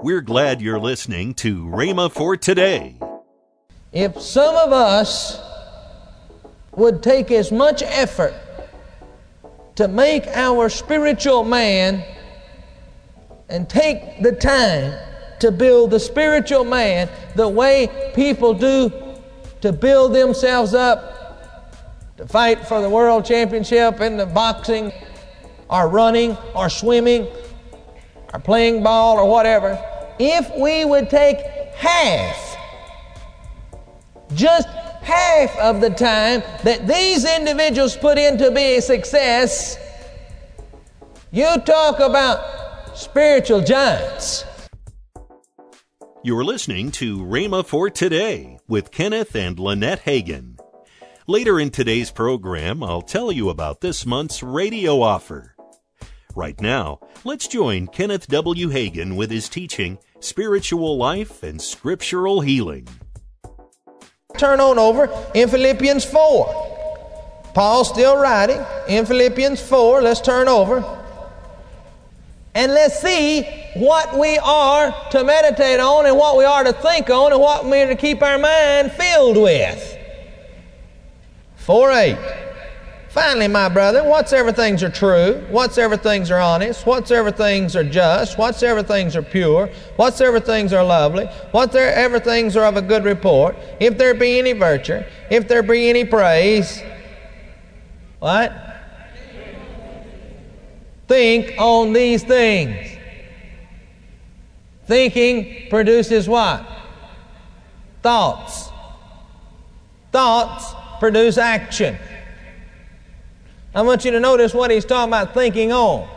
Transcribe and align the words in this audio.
We're 0.00 0.20
glad 0.20 0.62
you're 0.62 0.78
listening 0.78 1.34
to 1.34 1.64
Rhema 1.64 2.12
for 2.12 2.36
today. 2.36 2.94
If 3.92 4.20
some 4.20 4.54
of 4.54 4.72
us 4.72 5.40
would 6.76 7.02
take 7.02 7.32
as 7.32 7.50
much 7.50 7.82
effort 7.82 8.32
to 9.74 9.88
make 9.88 10.28
our 10.28 10.68
spiritual 10.68 11.42
man 11.42 12.04
and 13.48 13.68
take 13.68 14.22
the 14.22 14.30
time 14.30 14.96
to 15.40 15.50
build 15.50 15.90
the 15.90 15.98
spiritual 15.98 16.62
man 16.62 17.08
the 17.34 17.48
way 17.48 18.12
people 18.14 18.54
do 18.54 18.92
to 19.62 19.72
build 19.72 20.14
themselves 20.14 20.74
up 20.74 21.74
to 22.18 22.26
fight 22.28 22.64
for 22.68 22.80
the 22.80 22.88
world 22.88 23.24
championship 23.24 24.00
in 24.00 24.16
the 24.16 24.26
boxing 24.26 24.92
or 25.68 25.88
running 25.88 26.36
or 26.54 26.70
swimming 26.70 27.26
or 28.32 28.40
playing 28.40 28.82
ball 28.82 29.18
or 29.18 29.28
whatever, 29.28 29.78
if 30.18 30.50
we 30.56 30.84
would 30.84 31.08
take 31.10 31.38
half, 31.74 32.56
just 34.34 34.68
half 35.02 35.56
of 35.58 35.80
the 35.80 35.90
time 35.90 36.42
that 36.64 36.86
these 36.86 37.24
individuals 37.24 37.96
put 37.96 38.18
in 38.18 38.36
to 38.38 38.50
be 38.50 38.76
a 38.76 38.82
success, 38.82 39.78
you 41.30 41.46
talk 41.64 42.00
about 42.00 42.96
spiritual 42.96 43.60
giants. 43.60 44.44
You're 46.22 46.44
listening 46.44 46.90
to 46.92 47.18
Rhema 47.18 47.64
for 47.64 47.88
Today 47.88 48.58
with 48.66 48.90
Kenneth 48.90 49.36
and 49.36 49.58
Lynette 49.58 50.04
Hagin. 50.04 50.58
Later 51.26 51.60
in 51.60 51.70
today's 51.70 52.10
program, 52.10 52.82
I'll 52.82 53.02
tell 53.02 53.30
you 53.30 53.50
about 53.50 53.80
this 53.80 54.04
month's 54.04 54.42
radio 54.42 55.00
offer. 55.00 55.54
Right 56.38 56.60
now, 56.60 57.00
let's 57.24 57.48
join 57.48 57.88
Kenneth 57.88 58.28
W. 58.28 58.68
Hagin 58.68 59.16
with 59.16 59.28
his 59.28 59.48
teaching, 59.48 59.98
Spiritual 60.20 60.96
Life 60.96 61.42
and 61.42 61.60
Scriptural 61.60 62.42
Healing. 62.42 62.86
Turn 64.36 64.60
on 64.60 64.78
over 64.78 65.10
in 65.34 65.48
Philippians 65.48 66.04
4. 66.04 67.50
Paul's 67.54 67.88
still 67.88 68.16
writing 68.16 68.64
in 68.88 69.04
Philippians 69.04 69.60
4. 69.60 70.00
Let's 70.00 70.20
turn 70.20 70.46
over. 70.46 70.76
And 72.54 72.72
let's 72.72 73.02
see 73.02 73.42
what 73.74 74.16
we 74.16 74.38
are 74.38 74.94
to 75.10 75.24
meditate 75.24 75.80
on 75.80 76.06
and 76.06 76.16
what 76.16 76.36
we 76.36 76.44
are 76.44 76.62
to 76.62 76.72
think 76.72 77.10
on 77.10 77.32
and 77.32 77.40
what 77.40 77.64
we 77.64 77.80
are 77.82 77.88
to 77.88 77.96
keep 77.96 78.22
our 78.22 78.38
mind 78.38 78.92
filled 78.92 79.38
with. 79.38 79.96
4 81.56 81.90
8. 81.90 82.37
Finally, 83.10 83.48
my 83.48 83.70
brother, 83.70 84.04
whatsoever 84.04 84.52
things 84.52 84.82
are 84.82 84.90
true, 84.90 85.42
whatsoever 85.48 85.96
things 85.96 86.30
are 86.30 86.40
honest, 86.40 86.84
whatsoever 86.84 87.30
things 87.30 87.74
are 87.74 87.84
just, 87.84 88.36
whatsoever 88.36 88.82
things 88.82 89.16
are 89.16 89.22
pure, 89.22 89.66
whatsoever 89.96 90.38
things 90.38 90.74
are 90.74 90.84
lovely, 90.84 91.24
whatsoever 91.52 92.20
things 92.20 92.54
are 92.54 92.66
of 92.66 92.76
a 92.76 92.82
good 92.82 93.04
report, 93.04 93.56
if 93.80 93.96
there 93.96 94.12
be 94.12 94.38
any 94.38 94.52
virtue, 94.52 95.02
if 95.30 95.48
there 95.48 95.62
be 95.62 95.88
any 95.88 96.04
praise, 96.04 96.82
what? 98.18 98.52
Think 101.06 101.54
on 101.58 101.94
these 101.94 102.22
things. 102.22 102.98
Thinking 104.86 105.68
produces 105.70 106.28
what? 106.28 106.66
Thoughts. 108.02 108.68
Thoughts 110.12 110.74
produce 110.98 111.38
action. 111.38 111.96
I 113.74 113.82
want 113.82 114.04
you 114.04 114.10
to 114.12 114.20
notice 114.20 114.54
what 114.54 114.70
he's 114.70 114.84
talking 114.84 115.10
about 115.10 115.34
thinking 115.34 115.72
on. 115.72 116.08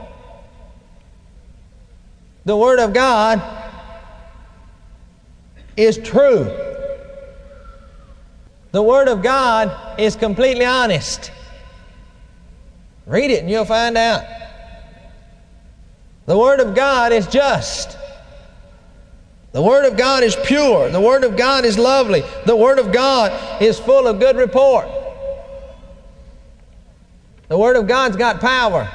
The 2.45 2.57
Word 2.57 2.79
of 2.79 2.93
God 2.93 3.41
is 5.77 5.97
true. 5.97 6.49
The 8.71 8.81
Word 8.81 9.07
of 9.07 9.21
God 9.21 9.99
is 9.99 10.15
completely 10.15 10.65
honest. 10.65 11.31
Read 13.05 13.31
it 13.31 13.41
and 13.41 13.49
you'll 13.49 13.65
find 13.65 13.97
out. 13.97 14.23
The 16.25 16.37
Word 16.37 16.59
of 16.61 16.73
God 16.73 17.11
is 17.11 17.27
just. 17.27 17.97
The 19.51 19.61
Word 19.61 19.85
of 19.85 19.97
God 19.97 20.23
is 20.23 20.35
pure. 20.45 20.89
The 20.89 21.01
Word 21.01 21.25
of 21.25 21.35
God 21.35 21.65
is 21.65 21.77
lovely. 21.77 22.23
The 22.45 22.55
Word 22.55 22.79
of 22.79 22.93
God 22.93 23.61
is 23.61 23.77
full 23.79 24.07
of 24.07 24.19
good 24.19 24.37
report. 24.37 24.87
The 27.51 27.57
Word 27.57 27.75
of 27.75 27.85
God's 27.85 28.15
got 28.15 28.39
power. 28.39 28.89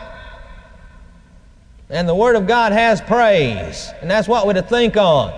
And 1.90 2.08
the 2.08 2.14
Word 2.14 2.36
of 2.36 2.46
God 2.46 2.72
has 2.72 3.02
praise. 3.02 3.90
And 4.00 4.10
that's 4.10 4.26
what 4.26 4.46
we're 4.46 4.54
to 4.54 4.62
think 4.62 4.96
on. 4.96 5.30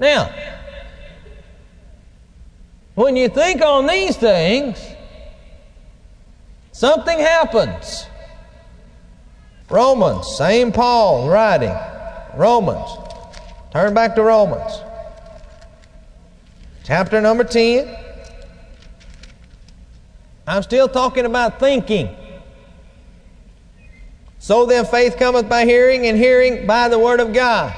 Now, 0.00 0.34
when 2.94 3.16
you 3.16 3.28
think 3.28 3.60
on 3.60 3.86
these 3.86 4.16
things, 4.16 4.82
something 6.72 7.18
happens. 7.18 8.06
Romans, 9.68 10.38
same 10.38 10.72
Paul 10.72 11.28
writing. 11.28 11.76
Romans. 12.34 12.88
Turn 13.72 13.92
back 13.92 14.14
to 14.14 14.22
Romans. 14.22 14.72
Chapter 16.84 17.20
number 17.20 17.44
10. 17.44 18.07
I'm 20.48 20.62
still 20.62 20.88
talking 20.88 21.26
about 21.26 21.60
thinking. 21.60 22.14
So 24.38 24.66
then 24.66 24.84
faith 24.86 25.16
cometh 25.16 25.48
by 25.48 25.64
hearing, 25.64 26.06
and 26.06 26.16
hearing 26.16 26.66
by 26.66 26.88
the 26.88 26.98
Word 26.98 27.20
of 27.20 27.32
God. 27.32 27.74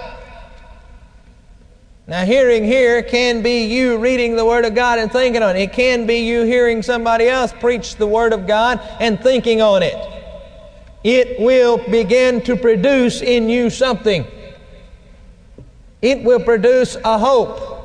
Now, 2.06 2.24
hearing 2.24 2.64
here 2.64 3.02
can 3.02 3.40
be 3.40 3.66
you 3.66 3.98
reading 3.98 4.34
the 4.34 4.44
Word 4.44 4.64
of 4.64 4.74
God 4.74 4.98
and 4.98 5.10
thinking 5.10 5.42
on 5.42 5.56
it. 5.56 5.60
It 5.60 5.72
can 5.72 6.06
be 6.06 6.18
you 6.18 6.42
hearing 6.42 6.82
somebody 6.82 7.28
else 7.28 7.52
preach 7.52 7.96
the 7.96 8.06
Word 8.06 8.32
of 8.32 8.46
God 8.46 8.80
and 8.98 9.20
thinking 9.20 9.62
on 9.62 9.82
it. 9.82 9.94
It 11.02 11.40
will 11.40 11.78
begin 11.78 12.42
to 12.42 12.56
produce 12.56 13.22
in 13.22 13.48
you 13.48 13.70
something. 13.70 14.26
It 16.02 16.22
will 16.22 16.40
produce 16.40 16.96
a 17.04 17.16
hope. 17.16 17.84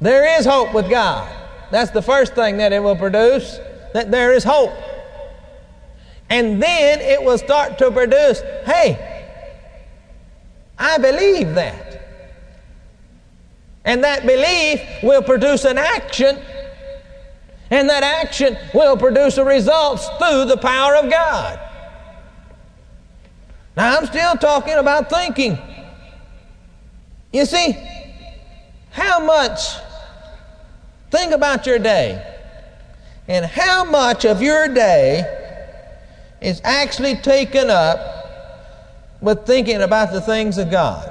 There 0.00 0.38
is 0.38 0.46
hope 0.46 0.74
with 0.74 0.88
God. 0.90 1.30
That's 1.74 1.90
the 1.90 2.02
first 2.02 2.36
thing 2.36 2.58
that 2.58 2.72
it 2.72 2.80
will 2.80 2.94
produce, 2.94 3.58
that 3.94 4.08
there 4.12 4.32
is 4.32 4.44
hope. 4.44 4.70
And 6.30 6.62
then 6.62 7.00
it 7.00 7.20
will 7.20 7.36
start 7.36 7.78
to 7.78 7.90
produce, 7.90 8.42
hey, 8.64 9.42
I 10.78 10.98
believe 10.98 11.56
that. 11.56 12.00
And 13.84 14.04
that 14.04 14.24
belief 14.24 14.82
will 15.02 15.20
produce 15.20 15.64
an 15.64 15.76
action, 15.76 16.38
and 17.72 17.90
that 17.90 18.04
action 18.04 18.56
will 18.72 18.96
produce 18.96 19.36
a 19.36 19.44
results 19.44 20.06
through 20.18 20.44
the 20.44 20.56
power 20.56 20.94
of 20.94 21.10
God. 21.10 21.58
Now, 23.76 23.98
I'm 23.98 24.06
still 24.06 24.36
talking 24.36 24.74
about 24.74 25.10
thinking. 25.10 25.58
You 27.32 27.44
see, 27.44 27.76
how 28.92 29.18
much 29.18 29.58
Think 31.14 31.30
about 31.30 31.64
your 31.64 31.78
day 31.78 32.20
and 33.28 33.46
how 33.46 33.84
much 33.84 34.24
of 34.24 34.42
your 34.42 34.66
day 34.66 35.22
is 36.40 36.60
actually 36.64 37.14
taken 37.14 37.70
up 37.70 38.00
with 39.20 39.46
thinking 39.46 39.80
about 39.80 40.12
the 40.12 40.20
things 40.20 40.58
of 40.58 40.72
God. 40.72 41.08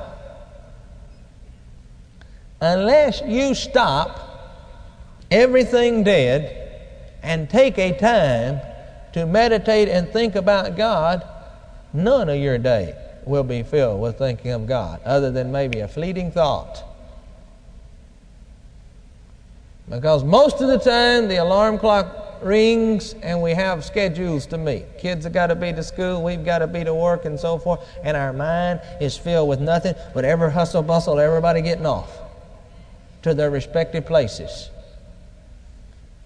Unless 2.59 3.21
you 3.25 3.55
stop 3.55 4.19
everything 5.31 6.03
dead 6.03 6.81
and 7.21 7.49
take 7.49 7.77
a 7.79 7.97
time 7.97 8.59
to 9.13 9.25
meditate 9.25 9.87
and 9.87 10.09
think 10.09 10.35
about 10.35 10.75
God, 10.75 11.25
none 11.93 12.27
of 12.27 12.35
your 12.35 12.57
day 12.57 12.93
will 13.25 13.45
be 13.45 13.63
filled 13.63 14.01
with 14.01 14.17
thinking 14.17 14.51
of 14.51 14.67
God, 14.67 14.99
other 15.05 15.31
than 15.31 15.49
maybe 15.49 15.79
a 15.79 15.87
fleeting 15.87 16.29
thought. 16.29 16.92
Because 19.89 20.23
most 20.23 20.61
of 20.61 20.67
the 20.67 20.79
time 20.79 21.27
the 21.27 21.37
alarm 21.37 21.77
clock 21.77 22.41
rings 22.41 23.13
and 23.21 23.41
we 23.41 23.51
have 23.51 23.83
schedules 23.83 24.45
to 24.47 24.57
meet. 24.57 24.97
Kids 24.97 25.23
have 25.23 25.33
got 25.33 25.47
to 25.47 25.55
be 25.55 25.71
to 25.73 25.83
school, 25.83 26.23
we've 26.23 26.43
got 26.43 26.59
to 26.59 26.67
be 26.67 26.83
to 26.83 26.93
work 26.93 27.25
and 27.25 27.39
so 27.39 27.57
forth, 27.57 27.85
and 28.03 28.15
our 28.15 28.33
mind 28.33 28.81
is 28.99 29.17
filled 29.17 29.49
with 29.49 29.59
nothing 29.59 29.95
but 30.13 30.25
every 30.25 30.51
hustle 30.51 30.83
bustle, 30.83 31.19
everybody 31.19 31.61
getting 31.61 31.85
off 31.85 32.19
to 33.21 33.33
their 33.33 33.49
respective 33.49 34.05
places. 34.05 34.69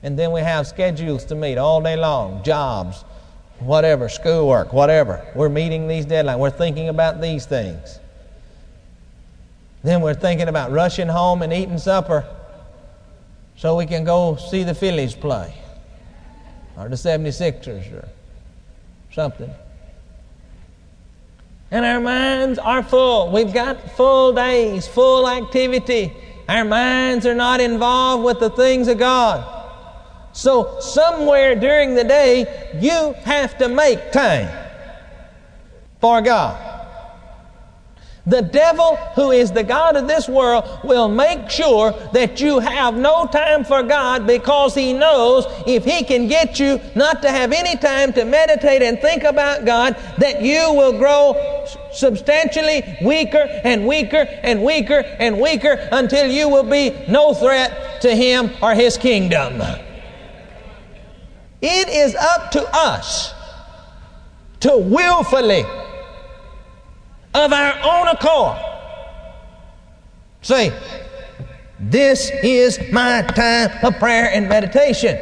And 0.04 0.18
then 0.18 0.32
we 0.32 0.42
have 0.42 0.68
schedules 0.68 1.26
to 1.26 1.36
meet 1.36 1.58
all 1.58 1.82
day 1.82 1.96
long, 1.96 2.44
jobs, 2.44 3.04
whatever, 3.60 4.10
schoolwork, 4.10 4.72
whatever. 4.74 5.26
We're 5.36 5.50
meeting 5.50 5.88
these 5.88 6.06
deadlines. 6.06 6.40
We're 6.40 6.50
thinking 6.52 6.90
about 6.90 7.20
these 7.20 7.46
things. 7.46 8.00
Then 9.84 10.02
we're 10.02 10.14
thinking 10.14 10.48
about 10.48 10.72
rushing 10.72 11.08
home 11.08 11.42
and 11.42 11.52
eating 11.52 11.78
supper 11.78 12.26
so 13.58 13.76
we 13.76 13.86
can 13.86 14.04
go 14.04 14.36
see 14.36 14.64
the 14.64 14.76
Phillies 14.76 15.16
play 15.16 15.54
or 16.78 16.88
the 16.88 16.96
76ers 16.96 17.92
or 17.92 18.08
something. 19.12 19.50
And 21.72 21.84
our 21.84 22.00
minds 22.00 22.60
are 22.60 22.84
full. 22.84 23.32
We've 23.32 23.54
got 23.54 23.92
full 23.98 24.32
days, 24.32 24.88
full 24.88 25.28
activity. 25.28 26.14
Our 26.48 26.64
minds 26.64 27.26
are 27.26 27.36
not 27.36 27.60
involved 27.60 28.24
with 28.24 28.40
the 28.40 28.52
things 28.52 28.88
of 28.88 29.00
God. 29.00 29.56
So, 30.32 30.80
somewhere 30.80 31.56
during 31.56 31.96
the 31.96 32.04
day, 32.04 32.78
you 32.80 33.14
have 33.24 33.58
to 33.58 33.68
make 33.68 34.12
time 34.12 34.50
for 36.00 36.22
God. 36.22 36.67
The 38.28 38.42
devil, 38.42 38.98
who 39.16 39.32
is 39.32 39.54
the 39.54 39.64
God 39.64 39.96
of 39.96 40.10
this 40.10 40.28
world, 40.28 40.66
will 40.84 41.08
make 41.08 41.50
sure 41.50 41.94
that 42.12 42.42
you 42.42 42.60
have 42.60 42.94
no 42.94 43.26
time 43.26 43.64
for 43.64 43.84
God 43.84 44.28
because 44.28 44.76
he 44.76 44.92
knows 44.92 45.46
if 45.66 45.86
he 45.86 46.04
can 46.04 46.28
get 46.28 46.60
you 46.60 46.82
not 46.94 47.22
to 47.22 47.32
have 47.32 47.54
any 47.54 47.78
time 47.78 48.12
to 48.14 48.26
meditate 48.26 48.82
and 48.82 49.00
think 49.00 49.24
about 49.24 49.64
God, 49.64 49.96
that 50.18 50.42
you 50.42 50.74
will 50.74 50.98
grow 51.00 51.66
substantially 51.94 52.98
weaker 53.02 53.48
and 53.64 53.88
weaker 53.88 54.28
and 54.44 54.62
weaker 54.62 55.06
and 55.20 55.40
weaker 55.40 55.88
until 55.94 56.30
you 56.30 56.50
will 56.50 56.70
be 56.70 56.94
no 57.08 57.34
threat 57.34 58.02
to 58.02 58.14
him 58.14 58.52
or 58.62 58.74
his 58.74 58.98
kingdom. 58.98 59.62
It 61.62 61.88
is 61.88 62.14
up 62.14 62.52
to 62.52 62.68
us 62.74 63.34
to 64.60 64.78
willfully 64.78 65.64
of 67.38 67.54
our 67.54 67.74
own 67.84 68.08
accord. 68.08 68.58
Say, 70.42 70.74
this 71.80 72.32
is 72.44 72.80
my 72.92 73.22
time 73.22 73.70
of 73.84 74.00
prayer 74.00 74.30
and 74.34 74.50
meditation. 74.50 75.18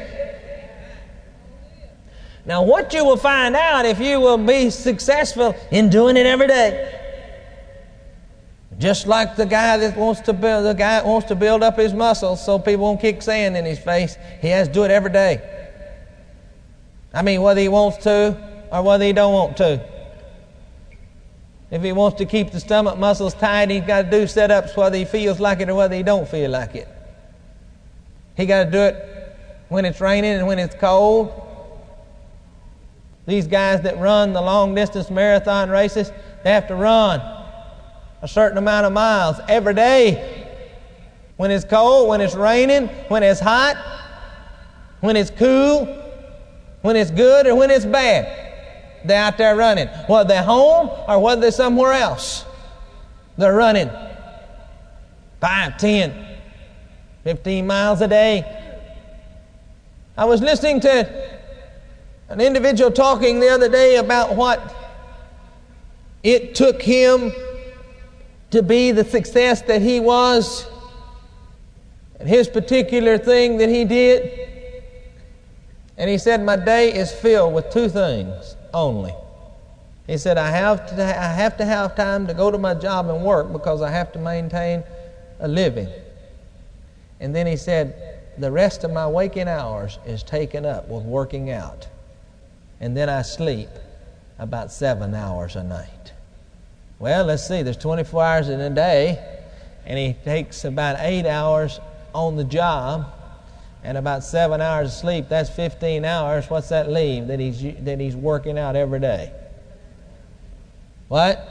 Now, 2.45 2.63
what 2.63 2.93
you 2.93 3.03
will 3.03 3.17
find 3.17 3.55
out 3.55 3.85
if 3.85 3.99
you 3.99 4.19
will 4.19 4.37
be 4.37 4.69
successful 4.69 5.55
in 5.71 5.89
doing 5.89 6.15
it 6.15 6.25
every 6.25 6.47
day. 6.47 7.01
Just 8.77 9.07
like 9.07 9.35
the 9.35 9.45
guy 9.45 9.77
that 9.77 9.97
wants 9.97 10.21
to 10.21 10.33
build, 10.33 10.65
the 10.65 10.73
guy 10.73 11.01
wants 11.01 11.27
to 11.29 11.35
build 11.35 11.63
up 11.63 11.77
his 11.77 11.93
muscles 11.93 12.45
so 12.45 12.59
people 12.59 12.83
won't 12.83 13.01
kick 13.01 13.21
sand 13.21 13.57
in 13.57 13.65
his 13.65 13.79
face. 13.79 14.17
He 14.41 14.49
has 14.49 14.67
to 14.67 14.73
do 14.73 14.83
it 14.83 14.91
every 14.91 15.11
day. 15.11 15.41
I 17.13 17.21
mean, 17.21 17.41
whether 17.41 17.61
he 17.61 17.69
wants 17.69 17.97
to 18.03 18.67
or 18.71 18.83
whether 18.83 19.05
he 19.05 19.13
don't 19.13 19.33
want 19.33 19.57
to. 19.57 19.94
If 21.75 21.83
he 21.83 21.91
wants 21.91 22.17
to 22.19 22.25
keep 22.25 22.51
the 22.51 22.59
stomach 22.61 22.97
muscles 22.97 23.33
tight, 23.33 23.69
he's 23.69 23.83
got 23.83 24.03
to 24.03 24.09
do 24.09 24.27
sit 24.27 24.49
ups 24.49 24.77
whether 24.77 24.95
he 24.95 25.03
feels 25.03 25.41
like 25.41 25.59
it 25.59 25.67
or 25.67 25.75
whether 25.75 25.93
he 25.93 26.03
don't 26.03 26.25
feel 26.25 26.49
like 26.49 26.73
it. 26.73 26.87
He 28.37 28.45
got 28.45 28.63
to 28.63 28.71
do 28.71 28.77
it 28.77 29.35
when 29.67 29.83
it's 29.83 29.99
raining 29.99 30.35
and 30.35 30.47
when 30.47 30.57
it's 30.57 30.73
cold. 30.73 31.33
These 33.27 33.47
guys 33.47 33.81
that 33.81 33.99
run 33.99 34.31
the 34.31 34.41
long 34.41 34.73
distance 34.73 35.09
marathon 35.09 35.69
races, 35.69 36.13
they 36.45 36.53
have 36.53 36.65
to 36.69 36.75
run 36.75 37.19
a 38.21 38.27
certain 38.29 38.57
amount 38.57 38.85
of 38.85 38.93
miles 38.93 39.35
every 39.49 39.73
day. 39.73 40.47
When 41.35 41.51
it's 41.51 41.65
cold, 41.65 42.07
when 42.07 42.21
it's 42.21 42.35
raining, 42.35 42.87
when 43.09 43.21
it's 43.21 43.41
hot, 43.41 43.75
when 45.01 45.17
it's 45.17 45.29
cool, 45.29 45.87
when 46.83 46.95
it's 46.95 47.11
good, 47.11 47.47
or 47.47 47.55
when 47.55 47.69
it's 47.69 47.85
bad. 47.85 48.44
They're 49.07 49.21
out 49.21 49.37
there 49.37 49.55
running. 49.55 49.87
Whether 50.07 50.29
they're 50.29 50.43
home 50.43 50.89
or 51.07 51.19
whether 51.19 51.41
they're 51.41 51.51
somewhere 51.51 51.93
else, 51.93 52.45
they're 53.37 53.53
running 53.53 53.89
5, 55.41 55.77
10, 55.77 56.27
15 57.23 57.67
miles 57.67 58.01
a 58.01 58.07
day. 58.07 58.61
I 60.17 60.25
was 60.25 60.41
listening 60.41 60.79
to 60.81 61.39
an 62.29 62.41
individual 62.41 62.89
talking 62.89 63.39
the 63.39 63.49
other 63.49 63.69
day 63.69 63.97
about 63.97 64.35
what 64.35 64.73
it 66.23 66.55
took 66.55 66.81
him 66.81 67.31
to 68.51 68.63
be 68.63 68.91
the 68.91 69.03
success 69.03 69.61
that 69.63 69.81
he 69.81 69.99
was 69.99 70.65
and 72.19 72.27
his 72.27 72.47
particular 72.47 73.17
thing 73.17 73.57
that 73.57 73.69
he 73.69 73.85
did. 73.85 74.49
And 75.97 76.09
he 76.09 76.17
said, 76.17 76.43
My 76.43 76.55
day 76.55 76.93
is 76.93 77.11
filled 77.11 77.53
with 77.53 77.69
two 77.69 77.89
things 77.89 78.55
only. 78.75 79.13
He 80.05 80.17
said, 80.19 80.37
I 80.37 80.51
have, 80.51 80.85
to, 80.87 81.03
I 81.03 81.33
have 81.33 81.57
to 81.57 81.65
have 81.65 81.95
time 81.95 82.27
to 82.27 82.33
go 82.35 82.51
to 82.51 82.59
my 82.59 82.75
job 82.75 83.09
and 83.09 83.23
work 83.23 83.51
because 83.51 83.81
I 83.81 83.89
have 83.89 84.11
to 84.11 84.19
maintain 84.19 84.83
a 85.39 85.47
living. 85.47 85.89
And 87.19 87.33
then 87.33 87.47
he 87.47 87.57
said, 87.57 88.21
The 88.37 88.51
rest 88.51 88.83
of 88.83 88.91
my 88.91 89.07
waking 89.07 89.47
hours 89.47 89.97
is 90.05 90.21
taken 90.21 90.65
up 90.65 90.87
with 90.87 91.03
working 91.03 91.49
out. 91.49 91.87
And 92.79 92.95
then 92.95 93.09
I 93.09 93.23
sleep 93.23 93.69
about 94.37 94.71
seven 94.71 95.15
hours 95.15 95.55
a 95.55 95.63
night. 95.63 96.13
Well, 96.99 97.25
let's 97.25 97.47
see, 97.47 97.63
there's 97.63 97.77
24 97.77 98.23
hours 98.23 98.49
in 98.49 98.59
a 98.59 98.69
day, 98.69 99.41
and 99.85 99.97
he 99.97 100.13
takes 100.23 100.65
about 100.65 100.97
eight 100.99 101.25
hours 101.25 101.79
on 102.13 102.35
the 102.35 102.43
job 102.43 103.11
and 103.85 103.99
about 103.99 104.23
seven 104.23 104.61
hours 104.61 104.87
of 104.87 104.93
sleep, 104.93 105.29
that's 105.29 105.49
15 105.51 106.03
hours. 106.05 106.49
What's 106.49 106.69
that 106.69 106.89
leave 106.89 107.27
that 107.27 107.39
he's, 107.39 107.61
that 107.81 107.99
he's 107.99 108.15
working 108.15 108.57
out 108.57 108.75
every 108.75 108.99
day? 108.99 109.31
What? 111.07 111.47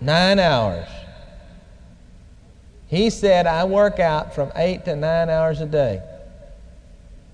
Nine 0.00 0.38
hours. 0.38 0.88
He 2.86 3.10
said, 3.10 3.46
I 3.46 3.64
work 3.64 4.00
out 4.00 4.34
from 4.34 4.50
eight 4.56 4.86
to 4.86 4.96
nine 4.96 5.28
hours 5.28 5.60
a 5.60 5.66
day. 5.66 6.02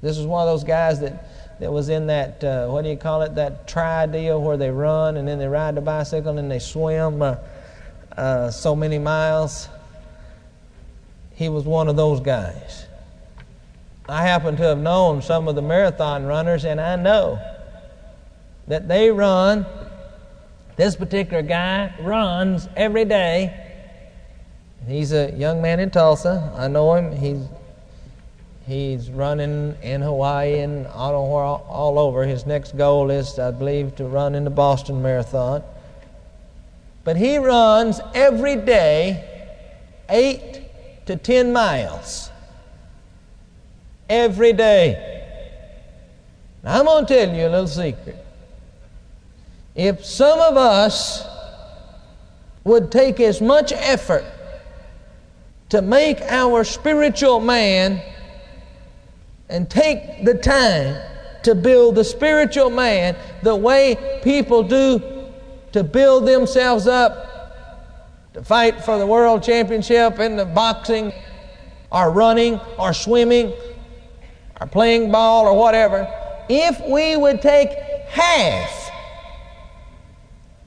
This 0.03 0.19
is 0.19 0.27
one 0.27 0.47
of 0.47 0.53
those 0.53 0.65
guys 0.65 1.01
that, 1.01 1.61
that 1.61 1.73
was 1.73 1.89
in 1.89 2.09
that, 2.09 2.43
uh, 2.43 2.67
what 2.67 2.83
do 2.83 2.91
you 2.91 2.97
call 2.97 3.23
it, 3.23 3.37
that 3.37 3.69
tri 3.69 4.07
deal 4.07 4.43
where 4.43 4.57
they 4.57 4.71
run 4.71 5.17
and 5.17 5.29
then 5.29 5.39
they 5.39 5.47
ride 5.47 5.77
the 5.77 5.81
bicycle 5.81 6.37
and 6.39 6.51
they 6.51 6.59
swim 6.59 7.23
uh, 7.23 7.37
uh, 8.17 8.51
so 8.51 8.75
many 8.75 8.99
miles. 8.99 9.69
He 11.35 11.49
was 11.49 11.65
one 11.65 11.87
of 11.87 11.95
those 11.95 12.19
guys. 12.19 12.86
I 14.09 14.23
happen 14.23 14.57
to 14.57 14.63
have 14.63 14.79
known 14.79 15.21
some 15.21 15.49
of 15.49 15.57
the 15.57 15.63
marathon 15.63 16.27
runners, 16.27 16.65
and 16.65 16.81
I 16.81 16.95
know 16.97 17.41
that 18.69 18.87
they 18.87 19.11
run. 19.11 19.67
This 20.77 20.95
particular 20.95 21.43
guy 21.43 21.93
runs 22.01 22.69
every 22.77 23.05
day. 23.05 23.65
He's 24.87 25.13
a 25.13 25.33
young 25.33 25.61
man 25.61 25.81
in 25.81 25.91
Tulsa. 25.91 26.53
I 26.57 26.69
know 26.69 26.95
him. 26.95 27.17
He's 27.17 27.49
he's 28.67 29.11
running 29.11 29.75
in 29.83 30.03
Hawaii 30.03 30.59
and 30.59 30.87
all, 30.89 31.65
all 31.69 31.99
over. 31.99 32.25
His 32.25 32.47
next 32.47 32.77
goal 32.77 33.11
is, 33.11 33.39
I 33.39 33.51
believe, 33.51 33.97
to 33.97 34.05
run 34.05 34.35
in 34.35 34.45
the 34.45 34.51
Boston 34.51 35.03
Marathon. 35.03 35.65
But 37.03 37.17
he 37.17 37.39
runs 37.39 38.01
every 38.15 38.57
day 38.57 39.25
eight 40.09 40.63
to 41.07 41.17
ten 41.17 41.53
miles 41.53 42.31
every 44.09 44.53
day. 44.53 45.13
I'm 46.65 46.85
going 46.85 47.07
to 47.07 47.15
tell 47.15 47.35
you 47.35 47.47
a 47.47 47.49
little 47.49 47.69
secret. 47.69 48.17
If 49.75 50.05
some 50.05 50.41
of 50.41 50.57
us 50.57 51.27
would 52.65 52.91
take 52.91 53.21
as 53.21 53.41
much 53.41 53.73
effort 53.73 54.25
to 55.69 55.83
make 55.83 56.21
our 56.23 56.65
spiritual 56.65 57.41
man 57.41 58.03
and 59.49 59.71
take 59.71 60.25
the 60.25 60.35
time 60.35 61.01
to 61.45 61.55
build 61.55 61.95
the 61.95 62.03
spiritual 62.03 62.71
man 62.71 63.17
the 63.43 63.55
way 63.55 64.21
people 64.25 64.65
do 64.65 65.31
to 65.71 65.85
build 65.85 66.27
themselves 66.27 66.89
up 66.89 68.33
to 68.33 68.43
fight 68.43 68.85
for 68.85 68.99
the 68.99 69.07
world 69.07 69.43
championship 69.43 70.19
in 70.19 70.37
the 70.37 70.45
boxing 70.45 71.13
or 71.93 72.11
running 72.11 72.59
or 72.79 72.93
swimming 72.93 73.53
or 74.61 74.67
playing 74.67 75.11
ball 75.11 75.47
or 75.47 75.55
whatever, 75.55 76.09
if 76.49 76.81
we 76.87 77.17
would 77.17 77.43
take 77.43 77.71
half, 78.09 78.91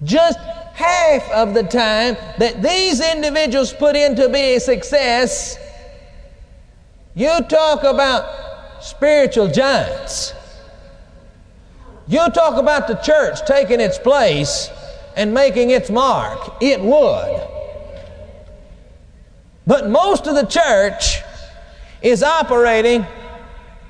just 0.03 0.39
half 0.39 1.29
of 1.31 1.53
the 1.53 1.63
time 1.63 2.15
that 2.38 2.62
these 2.62 3.01
individuals 3.01 3.74
put 3.74 3.96
in 3.96 4.15
to 4.15 4.29
be 4.29 4.55
a 4.55 4.60
success, 4.60 5.58
you 7.15 7.29
talk 7.50 7.84
about 7.84 8.84
spiritual 8.84 9.48
giants. 9.48 10.34
You 12.08 12.29
talk 12.29 12.58
about 12.58 12.88
the 12.88 12.96
church 12.96 13.46
taking 13.46 13.79
its 13.79 14.00
place 14.00 14.69
and 15.15 15.34
making 15.34 15.69
its 15.72 15.89
mark. 15.89 16.39
It 16.62 16.81
would. 16.81 17.48
But 19.67 19.89
most 19.89 20.25
of 20.25 20.36
the 20.36 20.46
church 20.46 21.22
is 22.01 22.24
operating 22.24 23.05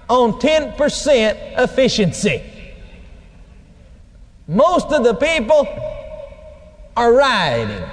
on 0.09 0.33
10% 0.33 1.59
efficiency. 1.59 2.43
Most 4.47 4.87
of 4.87 5.03
the 5.03 5.13
people 5.13 5.67
are 6.97 7.13
riding 7.13 7.87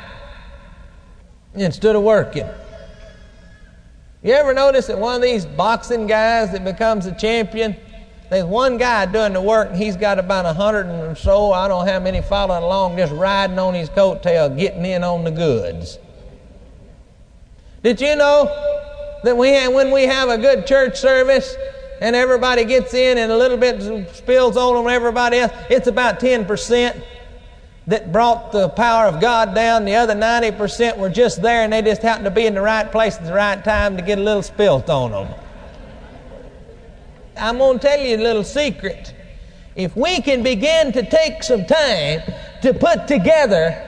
instead 1.54 1.94
of 1.94 2.02
working. 2.02 2.48
You 4.22 4.32
ever 4.32 4.54
notice 4.54 4.86
that 4.86 4.98
one 4.98 5.14
of 5.14 5.22
these 5.22 5.44
boxing 5.44 6.06
guys 6.06 6.50
that 6.52 6.64
becomes 6.64 7.04
a 7.06 7.14
champion, 7.14 7.76
There's 8.30 8.44
one 8.44 8.78
guy 8.78 9.06
doing 9.06 9.34
the 9.34 9.40
work, 9.40 9.68
and 9.68 9.76
he's 9.76 9.96
got 9.96 10.18
about 10.18 10.46
a 10.46 10.52
hundred 10.52 10.86
or 10.86 11.14
so, 11.14 11.52
I 11.52 11.68
don't 11.68 11.86
know 11.86 11.92
how 11.92 12.00
many 12.00 12.22
following 12.22 12.64
along, 12.64 12.96
just 12.96 13.12
riding 13.12 13.58
on 13.58 13.74
his 13.74 13.88
coattail, 13.90 14.58
getting 14.58 14.84
in 14.84 15.04
on 15.04 15.22
the 15.22 15.30
goods. 15.30 15.98
Did 17.84 18.00
you 18.00 18.16
know 18.16 18.46
that 19.22 19.36
we 19.36 19.52
when 19.68 19.92
we 19.92 20.04
have 20.04 20.28
a 20.28 20.38
good 20.38 20.66
church 20.66 20.98
service 20.98 21.54
and 22.00 22.14
everybody 22.14 22.64
gets 22.64 22.94
in 22.94 23.18
and 23.18 23.32
a 23.32 23.36
little 23.36 23.56
bit 23.56 24.14
spills 24.14 24.56
on 24.56 24.74
them 24.74 24.92
everybody 24.92 25.38
else, 25.38 25.52
it's 25.70 25.86
about 25.86 26.20
10% 26.20 27.02
that 27.86 28.12
brought 28.12 28.52
the 28.52 28.68
power 28.70 29.06
of 29.06 29.20
God 29.20 29.54
down. 29.54 29.84
The 29.84 29.94
other 29.94 30.14
90% 30.14 30.98
were 30.98 31.08
just 31.08 31.40
there 31.40 31.62
and 31.62 31.72
they 31.72 31.82
just 31.82 32.02
happened 32.02 32.24
to 32.24 32.30
be 32.30 32.46
in 32.46 32.54
the 32.54 32.60
right 32.60 32.90
place 32.90 33.16
at 33.16 33.24
the 33.24 33.32
right 33.32 33.62
time 33.62 33.96
to 33.96 34.02
get 34.02 34.18
a 34.18 34.22
little 34.22 34.42
spilt 34.42 34.90
on 34.90 35.12
them. 35.12 35.34
I'm 37.36 37.58
going 37.58 37.78
to 37.78 37.86
tell 37.86 38.00
you 38.00 38.16
a 38.16 38.18
little 38.18 38.44
secret. 38.44 39.14
If 39.76 39.94
we 39.94 40.22
can 40.22 40.42
begin 40.42 40.92
to 40.92 41.08
take 41.08 41.42
some 41.42 41.66
time 41.66 42.22
to 42.62 42.72
put 42.72 43.06
together 43.06 43.82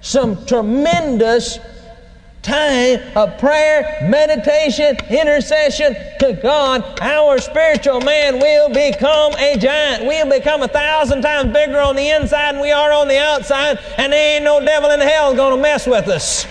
some 0.00 0.46
tremendous 0.46 1.58
time 2.42 3.00
of 3.16 3.38
prayer, 3.38 3.98
meditation, 4.02 4.96
intercession 5.08 5.94
to 6.18 6.38
God, 6.42 7.00
our 7.00 7.38
spiritual 7.38 8.00
man 8.00 8.38
will 8.38 8.68
become 8.68 9.32
a 9.34 9.56
giant. 9.56 10.04
We'll 10.06 10.28
become 10.28 10.62
a 10.62 10.68
thousand 10.68 11.22
times 11.22 11.52
bigger 11.52 11.78
on 11.78 11.96
the 11.96 12.08
inside 12.10 12.54
than 12.54 12.62
we 12.62 12.72
are 12.72 12.92
on 12.92 13.08
the 13.08 13.18
outside, 13.18 13.78
and 13.96 14.12
there 14.12 14.36
ain't 14.36 14.44
no 14.44 14.60
devil 14.60 14.90
in 14.90 15.00
hell 15.00 15.34
going 15.34 15.56
to 15.56 15.62
mess 15.62 15.86
with 15.86 16.08
us. 16.08 16.44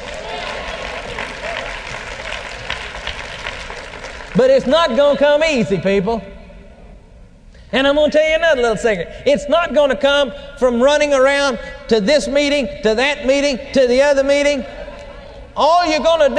But 4.36 4.50
it's 4.50 4.66
not 4.66 4.96
going 4.96 5.18
to 5.18 5.24
come 5.24 5.44
easy, 5.44 5.78
people. 5.78 6.24
And 7.74 7.88
I'm 7.88 7.96
going 7.96 8.12
to 8.12 8.18
tell 8.18 8.28
you 8.28 8.36
another 8.36 8.62
little 8.62 8.78
secret. 8.78 9.08
It's 9.26 9.48
not 9.48 9.74
going 9.74 9.90
to 9.90 9.96
come 9.96 10.32
from 10.58 10.82
running 10.82 11.14
around 11.14 11.60
to 11.88 12.02
this 12.02 12.28
meeting, 12.28 12.68
to 12.84 12.96
that 12.96 13.26
meeting, 13.26 13.58
to 13.74 13.88
the 13.88 14.02
other 14.02 14.24
meeting. 14.24 14.66
All 15.56 15.86
you're 15.86 16.00
going 16.00 16.30
to 16.30 16.36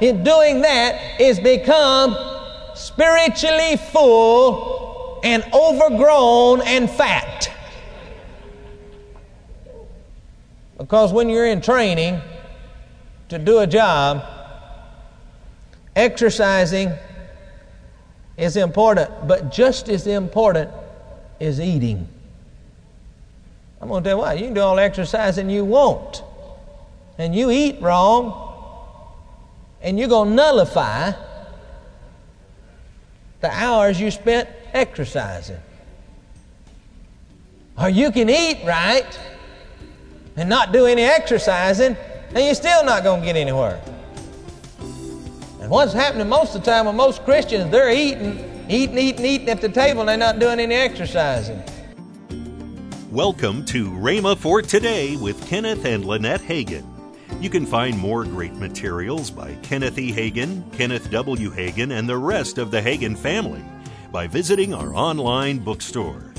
do 0.00 0.06
in 0.06 0.24
doing 0.24 0.62
that 0.62 1.20
is 1.20 1.38
become 1.38 2.16
spiritually 2.74 3.76
full 3.76 5.20
and 5.22 5.44
overgrown 5.52 6.62
and 6.62 6.88
fat. 6.88 7.50
Because 10.78 11.12
when 11.12 11.28
you're 11.28 11.46
in 11.46 11.60
training 11.60 12.20
to 13.28 13.38
do 13.38 13.58
a 13.58 13.66
job, 13.66 14.24
exercising 15.94 16.92
is 18.38 18.56
important, 18.56 19.10
but 19.28 19.52
just 19.52 19.90
as 19.90 20.06
important 20.06 20.70
is 21.38 21.60
eating. 21.60 22.08
I'm 23.80 23.88
going 23.88 24.02
to 24.02 24.08
tell 24.10 24.18
you 24.18 24.22
what, 24.22 24.38
you 24.38 24.46
can 24.46 24.54
do 24.54 24.60
all 24.60 24.76
the 24.76 24.82
exercising 24.82 25.50
you 25.50 25.64
want 25.64 26.22
and 27.20 27.34
you 27.34 27.50
eat 27.50 27.78
wrong, 27.82 28.48
and 29.82 29.98
you're 29.98 30.08
going 30.08 30.30
to 30.30 30.34
nullify 30.34 31.12
the 33.42 33.50
hours 33.50 34.00
you 34.00 34.10
spent 34.10 34.48
exercising. 34.72 35.58
Or 37.78 37.90
you 37.90 38.10
can 38.10 38.30
eat 38.30 38.60
right 38.64 39.18
and 40.36 40.48
not 40.48 40.72
do 40.72 40.86
any 40.86 41.02
exercising, 41.02 41.94
and 42.34 42.38
you're 42.38 42.54
still 42.54 42.84
not 42.84 43.02
going 43.02 43.20
to 43.20 43.26
get 43.26 43.36
anywhere. 43.36 43.82
And 45.60 45.70
what's 45.70 45.92
happening 45.92 46.26
most 46.26 46.54
of 46.54 46.64
the 46.64 46.70
time 46.70 46.86
with 46.86 46.94
most 46.94 47.22
Christians, 47.24 47.70
they're 47.70 47.90
eating, 47.90 48.66
eating, 48.70 48.96
eating, 48.96 49.26
eating 49.26 49.48
at 49.50 49.60
the 49.60 49.68
table, 49.68 50.00
and 50.00 50.08
they're 50.08 50.16
not 50.16 50.38
doing 50.38 50.58
any 50.58 50.74
exercising. 50.74 51.62
Welcome 53.10 53.66
to 53.66 53.90
Rhema 53.90 54.38
for 54.38 54.62
Today 54.62 55.16
with 55.16 55.46
Kenneth 55.48 55.84
and 55.84 56.06
Lynette 56.06 56.40
Hagin. 56.40 56.89
You 57.40 57.48
can 57.48 57.64
find 57.64 57.96
more 57.96 58.24
great 58.24 58.52
materials 58.52 59.30
by 59.30 59.54
Kenneth 59.62 59.98
E. 59.98 60.12
Hagin, 60.12 60.70
Kenneth 60.74 61.10
W. 61.10 61.50
Hagin, 61.50 61.90
and 61.90 62.06
the 62.06 62.18
rest 62.18 62.58
of 62.58 62.70
the 62.70 62.82
Hagin 62.82 63.16
family 63.16 63.64
by 64.12 64.26
visiting 64.26 64.74
our 64.74 64.94
online 64.94 65.58
bookstore. 65.58 66.34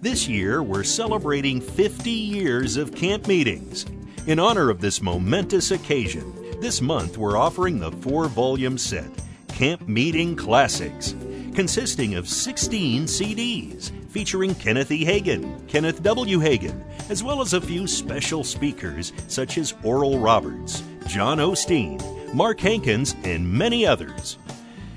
This 0.00 0.28
year, 0.28 0.62
we're 0.62 0.84
celebrating 0.84 1.60
50 1.60 2.08
years 2.08 2.76
of 2.76 2.94
camp 2.94 3.26
meetings. 3.26 3.84
In 4.28 4.38
honor 4.38 4.70
of 4.70 4.80
this 4.80 5.02
momentous 5.02 5.72
occasion, 5.72 6.32
this 6.60 6.80
month 6.80 7.18
we're 7.18 7.36
offering 7.36 7.80
the 7.80 7.90
four 7.90 8.28
volume 8.28 8.78
set, 8.78 9.10
Camp 9.48 9.88
Meeting 9.88 10.36
Classics, 10.36 11.16
consisting 11.52 12.14
of 12.14 12.28
16 12.28 13.06
CDs 13.06 13.90
featuring 14.12 14.54
Kenneth 14.54 14.90
E. 14.90 15.04
Hagin, 15.06 15.66
Kenneth 15.68 16.02
W. 16.02 16.38
Hagin, 16.38 16.84
as 17.08 17.22
well 17.22 17.40
as 17.40 17.54
a 17.54 17.60
few 17.60 17.86
special 17.86 18.44
speakers 18.44 19.12
such 19.26 19.56
as 19.56 19.74
Oral 19.82 20.18
Roberts, 20.18 20.82
John 21.06 21.38
Osteen, 21.38 21.98
Mark 22.34 22.60
Hankins, 22.60 23.16
and 23.24 23.50
many 23.50 23.86
others. 23.86 24.36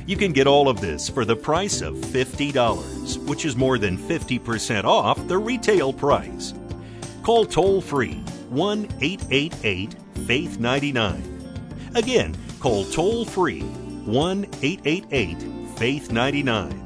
You 0.06 0.18
can 0.18 0.34
get 0.34 0.48
all 0.48 0.68
of 0.68 0.82
this 0.82 1.10
for 1.10 1.24
the 1.24 1.36
price 1.36 1.82
of 1.82 1.96
$50, 1.96 3.28
which 3.28 3.46
is 3.46 3.56
more 3.56 3.78
than 3.78 3.98
50% 3.98 4.84
off 4.84 5.28
the 5.28 5.38
retail 5.38 5.94
price. 5.94 6.54
Call 7.24 7.46
toll 7.46 7.82
free 7.82 8.18
1 8.50 8.88
888 9.02 9.96
Faith 10.28 10.60
99. 10.60 11.24
Again, 11.96 12.36
call 12.60 12.84
toll 12.86 13.26
free 13.26 13.62
1 13.62 14.46
888 14.62 15.78
Faith 15.78 16.12
99. 16.12 16.85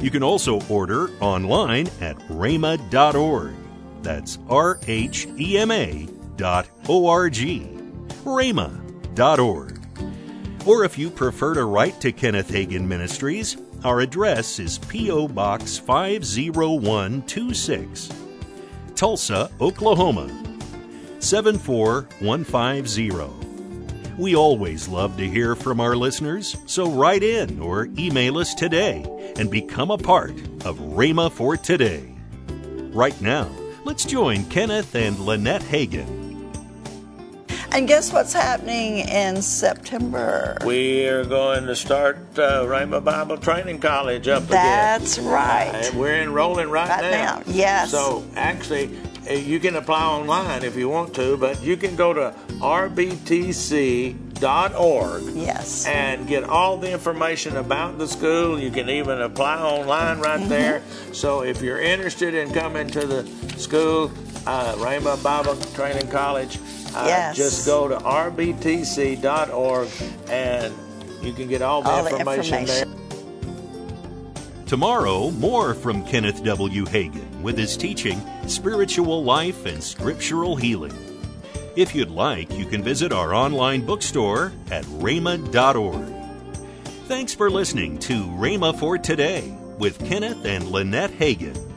You 0.00 0.10
can 0.10 0.22
also 0.22 0.60
order 0.68 1.10
online 1.20 1.88
at 2.00 2.16
rhema.org. 2.28 3.54
That's 4.02 4.38
R 4.48 4.78
H 4.86 5.26
E 5.38 5.58
M 5.58 5.70
A 5.70 6.08
dot 6.36 6.66
O 6.88 7.06
R 7.06 7.28
G. 7.28 7.66
rhema.org. 8.24 9.74
Or 10.66 10.84
if 10.84 10.98
you 10.98 11.10
prefer 11.10 11.54
to 11.54 11.64
write 11.64 12.00
to 12.02 12.12
Kenneth 12.12 12.50
Hagin 12.50 12.86
Ministries, 12.86 13.56
our 13.84 14.00
address 14.00 14.58
is 14.58 14.78
P.O. 14.78 15.28
Box 15.28 15.78
50126, 15.78 18.08
Tulsa, 18.94 19.50
Oklahoma 19.60 20.28
74150. 21.20 23.47
We 24.18 24.34
always 24.34 24.88
love 24.88 25.16
to 25.18 25.28
hear 25.28 25.54
from 25.54 25.78
our 25.80 25.94
listeners, 25.94 26.56
so 26.66 26.90
write 26.90 27.22
in 27.22 27.60
or 27.60 27.88
email 27.96 28.38
us 28.38 28.52
today 28.52 29.04
and 29.36 29.48
become 29.48 29.92
a 29.92 29.96
part 29.96 30.32
of 30.64 30.76
Rhema 30.80 31.30
for 31.30 31.56
Today. 31.56 32.12
Right 32.90 33.18
now, 33.22 33.48
let's 33.84 34.04
join 34.04 34.44
Kenneth 34.46 34.96
and 34.96 35.20
Lynette 35.20 35.62
Hagin. 35.62 36.18
And 37.70 37.86
guess 37.86 38.12
what's 38.12 38.32
happening 38.32 39.08
in 39.08 39.40
September? 39.40 40.58
We 40.64 41.06
are 41.06 41.24
going 41.24 41.66
to 41.66 41.76
start 41.76 42.16
uh, 42.36 42.64
Rhema 42.64 43.04
Bible 43.04 43.36
Training 43.36 43.78
College 43.78 44.26
up 44.26 44.48
That's 44.48 45.16
again. 45.16 45.28
That's 45.28 45.72
right. 45.72 45.86
And 45.86 45.96
we're 46.00 46.22
enrolling 46.22 46.70
right, 46.70 46.88
Right 46.88 47.10
now, 47.12 47.42
yes. 47.46 47.92
So 47.92 48.24
actually, 48.34 48.98
you 49.30 49.60
can 49.60 49.76
apply 49.76 50.02
online 50.04 50.64
if 50.64 50.76
you 50.76 50.88
want 50.88 51.14
to, 51.14 51.36
but 51.36 51.62
you 51.62 51.76
can 51.76 51.96
go 51.96 52.12
to 52.12 52.34
rbtc.org 52.60 54.08
Yes. 55.34 55.86
and 55.86 56.26
get 56.26 56.44
all 56.44 56.76
the 56.76 56.90
information 56.90 57.56
about 57.56 57.98
the 57.98 58.06
school. 58.08 58.58
You 58.58 58.70
can 58.70 58.88
even 58.88 59.20
apply 59.22 59.60
online 59.60 60.20
right 60.20 60.38
Mm-hmm. 60.40 60.48
there. 60.48 60.82
So 61.12 61.42
if 61.42 61.60
you're 61.62 61.80
interested 61.80 62.34
in 62.34 62.52
coming 62.52 62.88
to 62.88 63.06
the 63.06 63.26
school, 63.58 64.10
uh, 64.46 64.74
Rhema 64.76 65.22
Bible 65.22 65.56
Training 65.74 66.08
College, 66.10 66.58
uh, 66.94 67.04
Yes. 67.06 67.36
just 67.36 67.66
go 67.66 67.88
to 67.88 67.96
rbtc.org 67.98 69.88
and 70.30 70.74
you 71.22 71.32
can 71.32 71.48
get 71.48 71.62
all 71.62 71.82
the, 71.82 71.90
All 71.90 72.04
the 72.04 72.10
information, 72.10 72.58
information. 72.60 72.90
there. 72.90 72.97
Tomorrow, 74.68 75.30
more 75.30 75.72
from 75.72 76.04
Kenneth 76.04 76.44
W. 76.44 76.84
Hagin 76.84 77.40
with 77.40 77.56
his 77.56 77.74
teaching, 77.74 78.20
Spiritual 78.46 79.24
Life 79.24 79.64
and 79.64 79.82
Scriptural 79.82 80.56
Healing. 80.56 80.92
If 81.74 81.94
you'd 81.94 82.10
like, 82.10 82.52
you 82.52 82.66
can 82.66 82.82
visit 82.82 83.10
our 83.10 83.32
online 83.32 83.86
bookstore 83.86 84.52
at 84.70 84.84
rhema.org. 84.84 86.14
Thanks 87.06 87.34
for 87.34 87.48
listening 87.50 87.98
to 88.00 88.24
Rhema 88.24 88.78
for 88.78 88.98
Today 88.98 89.56
with 89.78 89.98
Kenneth 90.06 90.44
and 90.44 90.68
Lynette 90.68 91.12
Hagin. 91.12 91.67